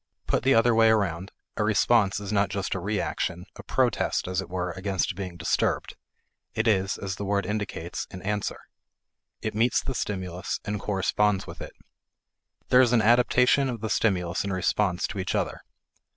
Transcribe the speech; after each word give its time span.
Put 0.25 0.41
the 0.41 0.55
other 0.55 0.73
way 0.73 0.89
around, 0.89 1.31
a 1.57 1.63
response 1.63 2.19
is 2.19 2.33
not 2.33 2.49
just 2.49 2.73
a 2.73 2.79
re 2.79 2.99
action, 2.99 3.45
a 3.55 3.61
protest, 3.61 4.27
as 4.27 4.41
it 4.41 4.49
were, 4.49 4.71
against 4.71 5.15
being 5.15 5.37
disturbed; 5.37 5.95
it 6.55 6.67
is, 6.67 6.97
as 6.97 7.17
the 7.17 7.23
word 7.23 7.45
indicates, 7.45 8.07
an 8.09 8.23
answer. 8.23 8.57
It 9.43 9.53
meets 9.53 9.79
the 9.79 9.93
stimulus, 9.93 10.59
and 10.65 10.79
corresponds 10.79 11.45
with 11.45 11.61
it. 11.61 11.73
There 12.69 12.81
is 12.81 12.93
an 12.93 13.01
adaptation 13.03 13.69
of 13.69 13.81
the 13.81 13.91
stimulus 13.91 14.43
and 14.43 14.51
response 14.51 15.05
to 15.05 15.19
each 15.19 15.35
other. 15.35 15.61